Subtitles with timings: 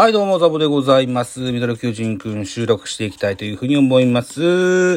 [0.00, 1.52] はい、どうも、ザボでございます。
[1.52, 4.94] ミドル巨人くん収録していきたいというふうに思います。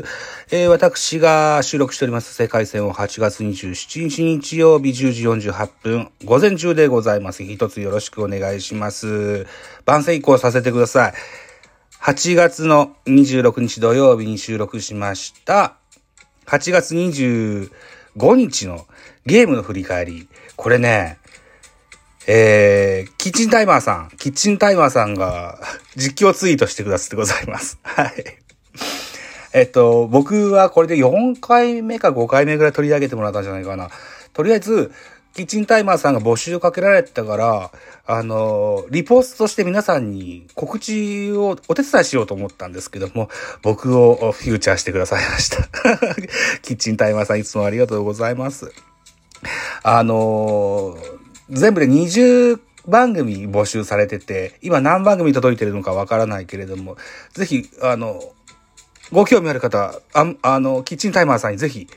[0.50, 7.44] えー、私が収録しております世界戦を8月27日日曜日10時48分、午前中でございます。
[7.44, 9.46] 一つよろしくお願いします。
[9.84, 11.14] 番宣移行させてください。
[12.02, 15.76] 8月の26日土曜日に収録しました。
[16.46, 17.70] 8月25
[18.36, 18.88] 日の
[19.26, 20.30] ゲームの振り返り。
[20.56, 21.18] これね、
[22.28, 25.60] えー、キッチンタイマーさん、キッチンタイマーさんが
[25.96, 27.78] 実況ツイートしてくださってございます。
[27.84, 28.14] はい。
[29.54, 33.90] えっと、僕はこれで4回目か5回目ぐらい取り上げてもらったんじゃないかな。
[34.34, 34.92] とりあえず、
[35.36, 37.72] キッチンタイマーさんが募集をかけられたから、
[38.06, 43.30] あの、リポストして皆さんに告知をお手伝いしようと思ったんですけども、
[43.64, 45.58] 僕をフューチャーしてくださいました。
[46.62, 48.72] キッチンタイマーさんいつもありがとうございます。
[49.82, 50.98] あの
[51.50, 56.98] 全部で20番組募集されてて、今何番組届いてるのかわからないけれども、
[57.34, 58.22] ぜひ、あの、
[59.12, 61.88] ご興味ある方、ああの、キッチンタイマーさんにぜひ、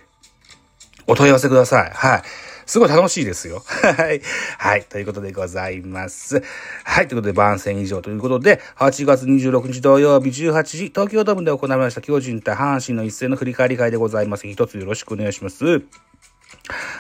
[1.07, 1.91] お問い合わせください。
[1.91, 2.23] はい。
[2.67, 3.63] すごい楽しいですよ。
[3.97, 4.21] はい。
[4.59, 4.85] はい。
[4.85, 6.43] ということでございます。
[6.83, 7.07] はい。
[7.07, 14.49] ということで番宣以上ということで、8月26日土曜日18時、東京ドームで行われました巨人対阪神の一戦の振り返り会でございます。
[14.49, 15.65] 一つよろしくお願いします。
[15.65, 15.83] 阪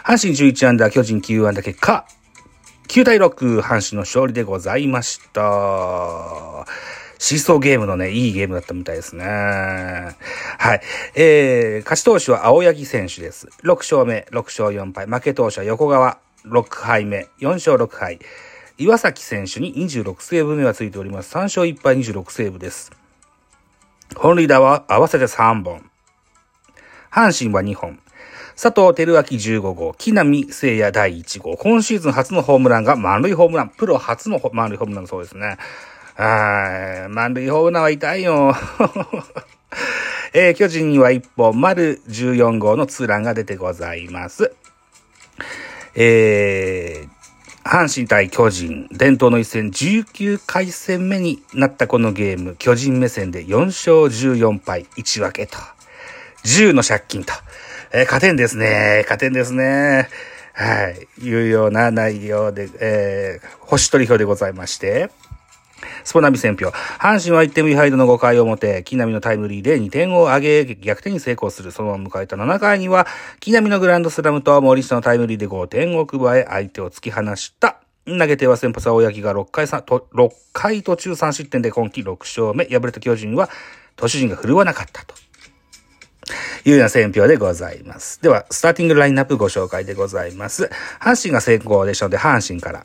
[0.04, 2.06] 神11アンダー、巨人9アンダー結果、
[2.88, 6.66] 9対6、阪神の勝利でございました。
[7.18, 9.24] シーソーゲームのね、いいゲームだったみたいですね。
[9.24, 10.80] はい。
[11.14, 13.48] えー、勝ち投手は青柳選手です。
[13.64, 15.06] 6勝目、6勝4敗。
[15.06, 18.20] 負け投手は横川、6敗目、4勝6敗。
[18.78, 21.34] 岩崎選手に26セーブ目がついております。
[21.34, 22.92] 3勝1敗26セーブです。
[24.14, 25.90] 本塁打は合わせて3本。
[27.10, 27.98] 阪神は2本。
[28.56, 35.58] 佐藤輝明15号、木浪聖也第1号、今シーズン初のホームランが満塁ホームラン、プロ初の満塁ホームランそうですね。
[36.14, 38.56] はい、満塁ホームランは痛いよ。
[40.32, 44.54] えー、巨人には1本、丸14号のツーランが出てございます。
[45.94, 55.58] えー、阪神対巨人、伝統の一戦19回戦目になったこのゲーム、巨人目線で4勝14敗1分けと、
[56.44, 57.34] 10の借金と、
[57.92, 59.00] えー、勝てんですね。
[59.02, 60.08] 勝てんですね。
[60.54, 61.24] はい。
[61.24, 65.10] いうような内容で、えー、星取り表でございまして、
[66.04, 66.68] スポナビ選票。
[66.68, 71.72] 阪神は1点ビハイドの5回表、木浪のタイムリーで2点を挙げ、逆転に成功する。
[71.72, 73.06] そのまま迎えた7回には、
[73.40, 77.80] 木浪のグランドスラムと森下のタイムリーで5点を加え、相手を突き放した。
[78.06, 82.64] 投げては先発青柳が6回と、6回途中3失点で今季6勝目。
[82.66, 83.50] 敗れた巨人は、
[83.96, 85.14] 投手陣が振るわなかったと。
[86.64, 88.20] いうような選票でございます。
[88.22, 90.70] では、スターティングラインナップご紹介でございます。
[91.00, 92.82] 阪神が先行でしたので、阪神から。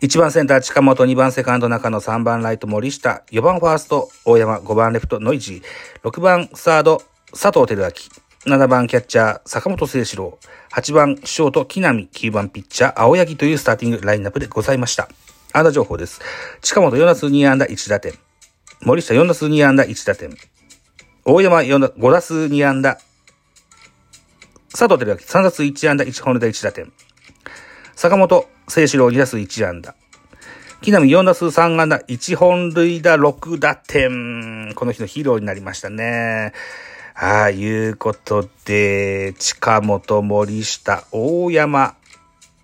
[0.00, 7.92] 1番センター近本、2番セカンド中野、3番ライト森下、4番ファースト大山、5番レフトノイジー、6番サード佐藤輝
[8.46, 10.38] 明、7番キャッチャー坂本誠志郎、
[10.72, 15.08] 8番ショート木浪、9番ピッチャー青柳というスターティングラインナップでございました。
[15.52, 16.20] 安打情報です。
[16.62, 18.14] 近本4打数2安打1打点。
[18.80, 20.36] 森下4打数2安打1打点。
[21.24, 22.98] 大山4打5打数2安打。
[24.74, 26.90] 佐藤輝明3打数1安打1本塁打1打点。
[27.94, 29.94] 坂本誠志郎2打数1安打。
[30.80, 34.74] 木浪4打数3安打1本塁打6打点。
[34.74, 36.52] この日のヒーローになりましたね。
[37.14, 41.94] ああ、いうことで、近本、森下、大山、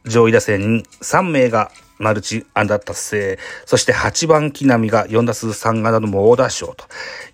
[0.04, 3.38] 上位打線3名がマルチ安打達成。
[3.66, 6.86] そして8番木浪が4打数3安打の猛打賞と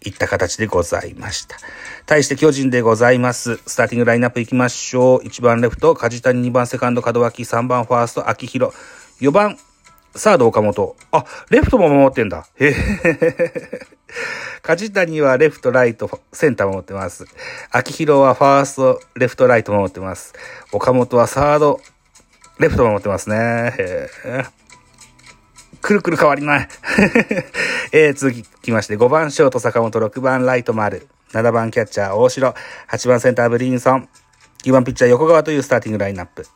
[0.05, 1.57] いった形でございました。
[2.07, 3.61] 対して巨人でございます。
[3.67, 5.27] スターティングラインナップ行きましょう。
[5.27, 8.75] 1番レフト、梶谷、2番セカンド、門脇、3番ファースト、秋広、
[9.21, 9.59] 4番、
[10.17, 10.97] サード岡本。
[11.11, 12.47] あ、レフトも守ってんだ。
[12.57, 12.75] へへ
[14.63, 17.27] 梶谷はレフト、ライト、センター守ってます。
[17.71, 20.35] 秋広はファースト、レフト、ライト守ってます。
[20.73, 21.81] 岡本はサード、
[22.59, 23.37] レフト守ってますね。
[23.79, 24.65] へー
[25.81, 26.69] くるくる変わりない。
[27.93, 32.55] えー、続きまして、5番ショート坂本、6番ライト丸、7番キャッチャー大城、
[32.89, 34.09] 8番センターブリンソン、
[34.63, 36.47] 9番ピッチャー横川というスターティングラインナップ。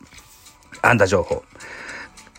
[0.81, 1.43] 安打情報。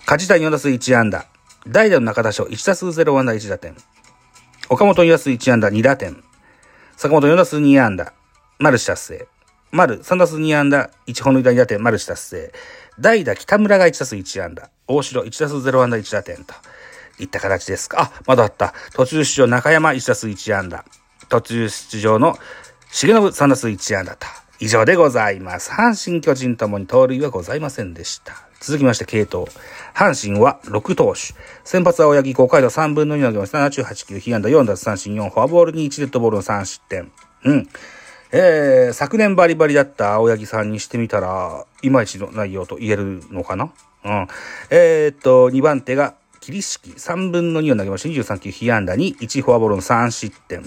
[0.04, 1.26] 梶谷4打数1安打。
[1.68, 3.76] 代打の中田翔1打数0安打1打点。
[4.68, 6.24] 岡本4打数1安打2打点。
[6.96, 8.12] 坂本4打数2安打。
[8.58, 9.28] マルチ達成。
[9.70, 12.52] 丸3打数2安打、1本塁打2打点、マルチ達成。
[13.00, 14.70] 代打北村が1打数1安打。
[14.86, 16.54] 大城1打数0安打1打点と
[17.18, 18.12] いった形ですか。
[18.14, 18.74] あ、まだあった。
[18.92, 20.84] 途中出場中山1打数1安打。
[21.28, 22.36] 途中出場の
[22.92, 24.26] 重信3打数1安打と。
[24.58, 25.70] 以上でございます。
[25.70, 28.34] 阪神巨人ともに盗塁はございませんでした。
[28.60, 29.46] 続きまして、系統。
[29.94, 31.34] 阪神は6投手。
[31.64, 33.58] 先発は青柳5回と3分の2投げました。
[33.58, 37.10] 78球、被安打4奪三振4、フォアボールに1デッドボールの3失点。
[37.44, 37.68] うん。
[38.32, 43.72] えー、昨年バリバリだった青柳さんにしてみたら、いまいちの内容と言えるのかな？
[44.04, 44.28] うん。
[44.70, 48.08] えー、っと、2番手が、桐敷3分の2を投げました。
[48.08, 49.14] 23球、被安打に。
[49.16, 50.62] 1フォアボールの3失点。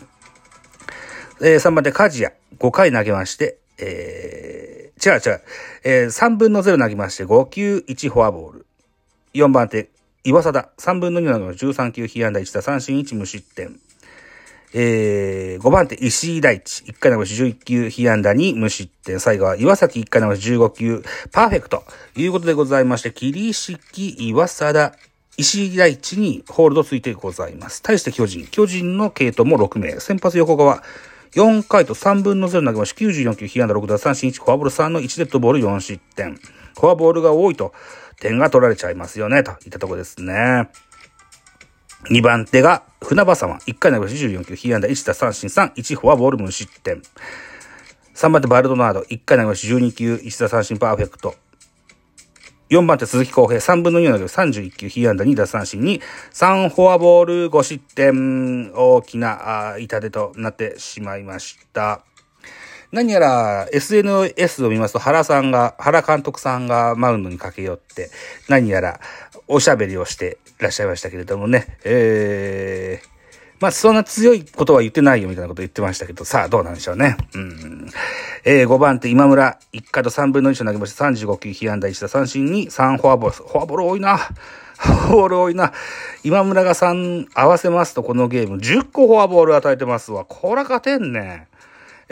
[1.42, 2.34] えー、3番手、梶谷。
[2.60, 5.42] 5回投げまして、えー、違う違う、
[5.84, 7.78] えー、3分の0投げまして、5球。
[7.88, 8.66] 1フォアボール。
[9.34, 9.90] 4番手、
[10.24, 12.40] 岩貞、3分の2投げまして、13球、被安打。
[12.40, 13.00] 1打三振。
[13.00, 13.80] 1無失点。
[14.76, 19.20] えー、5番手、石井大地、1回投げし11球、被安打2無失点。
[19.20, 21.84] 最後は岩崎1回投げし15球、パーフェクト。
[22.16, 24.98] ということでございまして、桐敷、岩貞、
[25.38, 27.82] 石井大地にホールドついてございます。
[27.84, 28.48] 対して巨人。
[28.48, 30.00] 巨人の系統も6名。
[30.00, 30.82] 先発横川、
[31.34, 36.36] 4回と3分の0投げまし、94球、被安打6打三振1、フォアボール3の1デッドボール4失点。
[36.80, 37.74] フォアボールが多いと、
[38.20, 40.70] 点が取られちゃいますよね、といったとこですね。
[42.10, 43.56] 2番手が船場様。
[43.66, 47.02] 1回投げし14球、被安打1打三振3、1フォアボール無失点。
[48.16, 49.02] 3番手バルドナード。
[49.02, 51.36] 1回投げし12球、1打三振パーフェクト。
[52.70, 56.02] 4番手鈴木康平、3分の2の31球、被安打2打三振に、
[56.34, 62.04] 3フォアボール5失点、大きな痛手となってしまいました。
[62.94, 68.12] 何やら SNS を見ますと原さんが、原監督さんがマウンドに駆け寄って、
[68.48, 69.00] 何やら
[69.48, 73.08] おしゃべりをしてらっしゃいましたけれどもね、えー、
[73.60, 77.18] まあ、そんな強いことは言ってないよみたいなこと言ってましたけど、さあ、どうなんでしょうね。
[77.34, 77.90] うん。
[78.46, 81.06] えー、5番手、今村、1回と3分の1を投げました。
[81.06, 83.50] 35球、被安打1打三振に3フォアボール。
[83.50, 84.18] フォアボール多いな。
[84.18, 85.74] フォアボール多いな。
[86.24, 90.26] 今村が3合わせますと、このゲーム10個フォアボール与えてますわ。
[90.26, 91.48] こら勝てんね。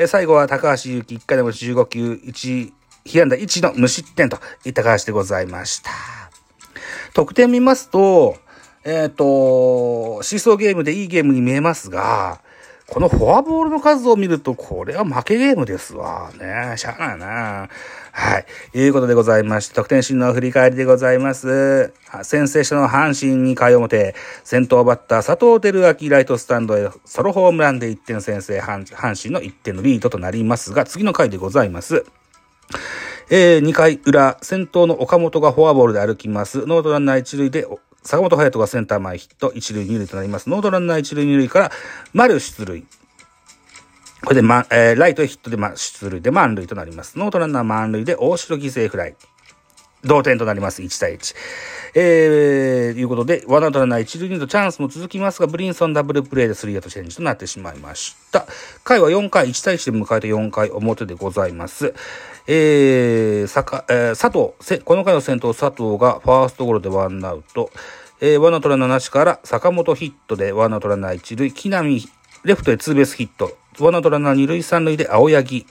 [0.02, 2.72] え、最後は高橋祐希、1回でも15球、1、
[3.06, 5.92] 被安打1の無失点といった形でございました。
[7.14, 8.36] 得点見ますと、
[8.84, 12.42] えっ、ー、と、シーソーゲームでいいゲームに見えますが、
[12.88, 16.32] このフォアボールの数を見ると、これは負けゲームですわ。
[16.34, 17.70] ねしゃあないな。
[18.12, 18.46] はい。
[18.78, 21.94] いうことでございまして、得点シーンの振り返りでございます。
[22.24, 28.86] 先制したの阪神2回表、先頭バッター佐藤輝明ライトスタンドへソロホームランで1点先制、阪
[29.22, 32.06] 神の1点のリードとなりますが、次の回でございます。
[33.30, 36.66] えー、2回裏、先頭の岡本がフォアボールで歩きます。
[36.66, 37.66] ノーアウトランナー1塁で
[38.04, 40.50] 坂本隼人がセンター前ヒット、一塁二塁となります。
[40.50, 41.72] ノーアウトランナー一塁二塁から、
[42.14, 42.84] 丸出塁。
[44.24, 47.18] これで、ま、えー、ライトへヒットで、ま、出塁で満塁となります。
[47.18, 49.16] ノーアウトランナー満塁で大城犠牲フライ。
[50.04, 50.82] 同点となります。
[50.82, 51.36] 1対1。
[51.94, 58.48] えー、いうことで、ワンアウトランナー一塁二塁とチャンスも続きますが、ブリンソンダブルプレーでスリーアウトチェンジとなってしまいました。
[58.84, 61.94] 回は4回、1対1で迎えた4回表でございます。
[62.48, 67.70] えー、さか、えー、佐藤、この回の先頭佐藤がファーストゴロでワンアウト。
[68.22, 72.00] えー、ワンアウトランナーなしから坂本ヒットでワンアウトランナー一塁、木浪
[72.44, 73.56] レフトでツーベースヒット。
[73.80, 75.66] ワンアウトランナー二塁三塁で青柳、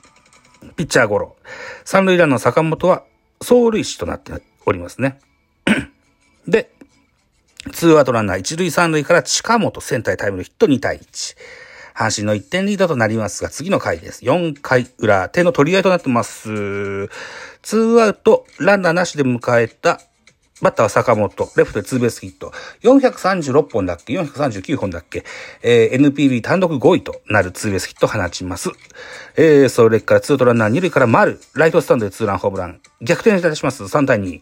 [0.76, 1.36] ピッチャーゴロ。
[1.84, 3.02] 三塁ランナー坂本は
[3.40, 4.32] 走塁死となって
[4.64, 5.18] おりますね。
[6.46, 6.70] で、
[7.72, 11.36] ツーアウトランナー一塁三塁から近本センターへタイムリーヒット2対1。
[11.92, 14.24] 阪神の1点リードとなりますが、次の回です。
[14.24, 17.08] 4回裏、点の取り合いとなってます。
[17.62, 20.00] ツーアウト、ランナーなしで迎えた、
[20.62, 22.52] バッターは坂本、レフトでツーベースヒット。
[22.82, 25.24] 436本だっけ ?439 本だっけ？
[25.62, 28.70] えー、NPB 単独5位となるツーベースヒットを放ちます。
[29.36, 32.80] えー、それからツーアウトランナー2塁から丸、ライトスタンドでツーランホームラン。
[33.00, 33.82] 逆転いたします。
[33.84, 34.40] 3対2。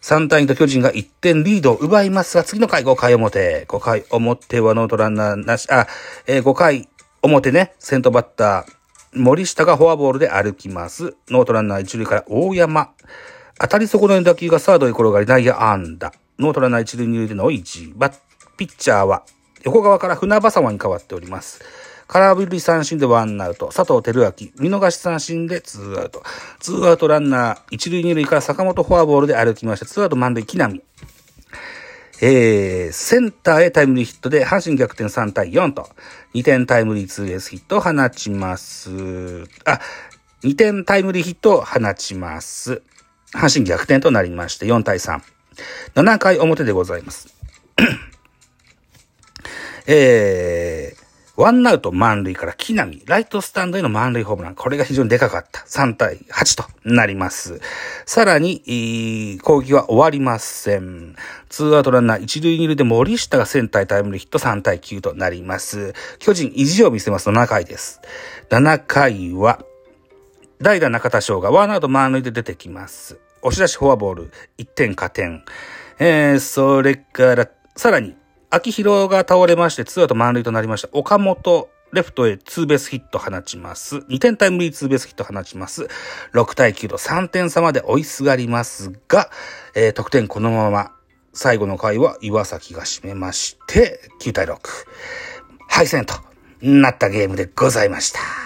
[0.00, 3.66] 3対2と巨人が1点リードを奪いますが、次の回5回表。
[3.68, 5.86] 5回表はノーアウトランナーなし、あ、
[6.26, 6.88] えー、5回
[7.22, 8.72] 表ね、先頭バッター、
[9.12, 11.16] 森下がフォアボールで歩きます。
[11.28, 12.92] ノーアウトランナー一塁から大山。
[13.60, 16.12] 当たり損ない打球がサードに転がり内野安打。
[16.38, 17.92] ノーアウトランナー一塁二塁でノイジー。
[17.94, 18.14] バッ、
[18.56, 19.22] ピッチャーは
[19.64, 21.60] 横川から船迫に変わっております。
[22.08, 23.66] 空振り三振でワンアウト。
[23.66, 24.68] 佐藤輝明。
[24.70, 26.22] 見逃し三振でツーアウト。
[26.58, 29.84] ツーアウトランナー一塁二塁から坂本フォアボールで歩きました。
[29.84, 30.80] ツーアウト満塁木浪。
[32.22, 35.88] えー、センターへタイムリーヒットで阪神逆転3対4と、
[36.34, 38.90] 2点タイムリーツーベースヒットを放ちます。
[39.66, 39.80] あ、
[40.42, 42.82] 2点タイムリーヒットを放ちます。
[43.34, 45.20] 阪神逆転となりまして4対3。
[45.94, 47.34] 7回表でございます。
[49.86, 51.00] えー、
[51.40, 54.54] ワンアウト満塁から木並、ライトスタンドへの満塁ホームラン。
[54.54, 55.60] これが非常にでかかった。
[55.60, 57.60] 3対8となります。
[58.04, 61.16] さらに、攻撃は終わりません。
[61.48, 65.94] ツーアウトランナー1塁2塁で森下がセンタータイムリーヒット3対9となります。
[66.18, 68.00] 巨人意地を見せます7回です。
[68.50, 69.64] 7回は、
[70.62, 73.18] 代打中田翔がワンアウト満塁で出てきます。
[73.42, 75.42] 押し出しフォアボール、1点加点。
[75.98, 78.14] えー、それから、さらに、
[78.50, 80.88] 秋広が倒れまして、ツーアウト満塁となりました。
[80.92, 83.96] 岡本、レフトへツーベースヒット放ちます。
[83.96, 85.88] 2点タイムリーツーベースヒット放ちます。
[86.34, 89.30] 6対9と3点差まで追いすがりますが、
[89.74, 90.92] えー、得点このまま、
[91.32, 94.58] 最後の回は岩崎が締めまして、9対6。
[95.68, 96.14] 敗戦と
[96.60, 98.39] なったゲームでございました。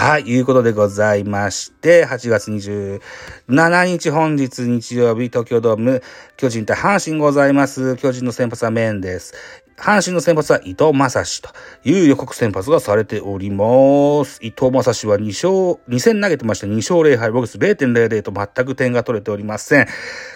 [0.00, 6.02] はい、いうことでございまして、8月27日本日日曜日東京ドーム、
[6.38, 7.96] 巨人対阪神ございます。
[7.98, 9.34] 巨人の先発はメンです。
[9.76, 11.50] 阪神の先発は伊藤正史と
[11.84, 14.38] いう予告先発がされております。
[14.42, 19.86] 伊藤正史は2勝、2戦投げてまして2勝0敗、ボグス0.00と全く点が取れておりません。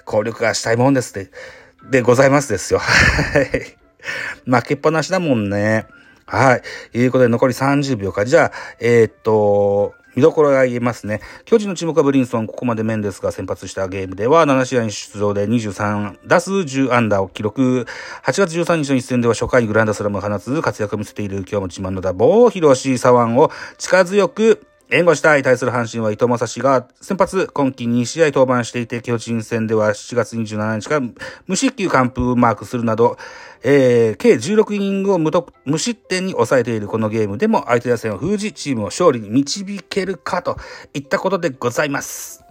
[0.04, 1.30] 効力がしたいもんですで、
[1.90, 2.80] でございますですよ。
[2.80, 3.78] はい。
[4.44, 5.86] 負けっぱなしだもんね。
[6.26, 6.60] は
[6.94, 6.98] い。
[6.98, 8.24] いうことで残り30秒か。
[8.24, 11.20] じゃあ、えー、っと、見どころが言えますね。
[11.44, 17.86] 巨人の注目はブリンソン、ここまでメンデスが先発したゲームでは7試合に出場で23打数10安打を記録。
[18.24, 31.06] 8月13日の一戦では初回グランドスラムを放つ活躍を見せている今日も自慢の打棒、広し左腕を力強く援護したい対する阪神は伊藤正史が先発今季2試合登板していて、巨人戦では7月27日から
[31.48, 33.18] 無失球完封マークするなど、
[33.64, 35.32] えー、計16イニングを無
[35.64, 40.56] 無失点に抑えているこのゲームでも相手打線を封じ、チームを勝利に導けるかと
[40.92, 42.43] いったことでございます。